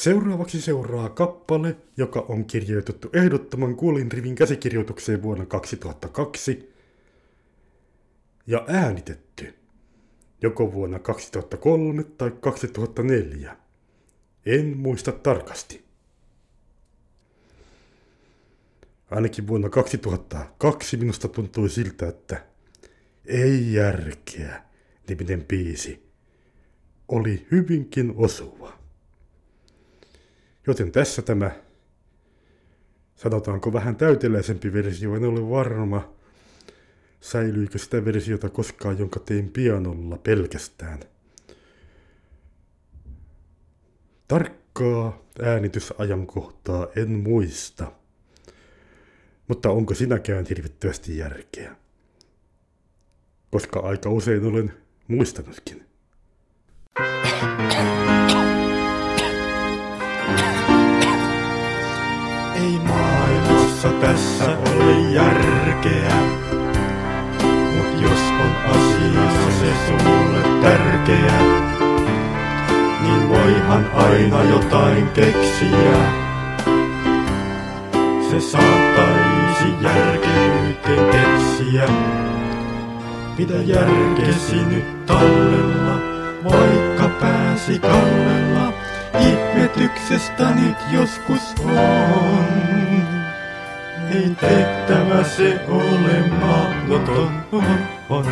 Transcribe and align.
Seuraavaksi 0.00 0.60
seuraa 0.60 1.08
kappale, 1.08 1.76
joka 1.96 2.20
on 2.28 2.44
kirjoitettu 2.44 3.10
ehdottoman 3.12 3.76
kuolinrivin 3.76 4.34
käsikirjoitukseen 4.34 5.22
vuonna 5.22 5.46
2002 5.46 6.74
ja 8.46 8.64
äänitetty 8.68 9.54
joko 10.42 10.72
vuonna 10.72 10.98
2003 10.98 12.04
tai 12.04 12.30
2004. 12.40 13.56
En 14.46 14.76
muista 14.76 15.12
tarkasti. 15.12 15.84
Ainakin 19.10 19.46
vuonna 19.46 19.68
2002 19.68 20.96
minusta 20.96 21.28
tuntui 21.28 21.70
siltä, 21.70 22.08
että 22.08 22.46
ei 23.26 23.72
järkeä 23.72 24.62
niminen 25.08 25.44
biisi 25.44 26.10
oli 27.08 27.46
hyvinkin 27.50 28.12
osuva. 28.16 28.79
Joten 30.66 30.92
tässä 30.92 31.22
tämä, 31.22 31.50
sanotaanko 33.14 33.72
vähän 33.72 33.96
täyteläisempi 33.96 34.72
versio, 34.72 35.14
en 35.14 35.24
ole 35.24 35.50
varma, 35.50 36.14
säilyykö 37.20 37.78
sitä 37.78 38.04
versiota 38.04 38.48
koskaan, 38.48 38.98
jonka 38.98 39.20
tein 39.20 39.48
pianolla 39.48 40.18
pelkästään. 40.18 41.00
Tarkkaa 44.28 45.24
äänitysajankohtaa 45.42 46.86
en 46.96 47.10
muista, 47.10 47.92
mutta 49.48 49.70
onko 49.70 49.94
sinäkään 49.94 50.46
hirvittävästi 50.48 51.18
järkeä? 51.18 51.76
Koska 53.50 53.80
aika 53.80 54.10
usein 54.10 54.44
olen 54.44 54.72
muistanutkin. 55.08 55.89
Maailmassa 62.88 63.88
tässä 63.88 64.44
ole 64.44 65.00
järkeä, 65.00 66.14
mut 67.76 68.02
jos 68.02 68.20
on 68.40 68.52
asiassa 68.70 69.50
se 69.60 69.72
sulle 69.86 70.60
tärkeä, 70.62 71.40
niin 73.02 73.28
voihan 73.28 73.90
aina 73.94 74.42
jotain 74.42 75.08
keksiä. 75.08 76.20
Se 78.30 78.40
saattaisi 78.40 79.74
järkeyteen 79.80 81.10
keksiä. 81.12 81.88
Pidä 83.36 83.62
järkesi 83.64 84.56
nyt 84.66 85.06
tallella, 85.06 86.00
vaikka 86.44 87.08
pääsi 87.20 87.78
kallella. 87.78 88.72
Ihmetyksestä 89.20 90.50
nyt 90.54 90.76
joskus 90.92 91.54
on. 91.64 92.59
Ei 94.14 94.30
tehtävä 94.40 95.24
se 95.24 95.60
ole 95.68 96.24
mahdoton 96.40 97.30
on. 98.08 98.26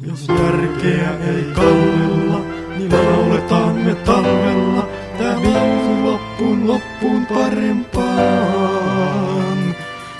Jos 0.00 0.28
järkeä 0.28 1.10
ei 1.26 1.44
kallella, 1.54 2.40
niin 2.76 2.92
lauletaan 2.92 3.74
me 3.74 3.94
talvella. 3.94 4.88
Tää 5.18 5.36
viikon 5.36 6.04
loppuun 6.04 6.68
loppuun 6.68 7.26
parempaan. 7.26 8.58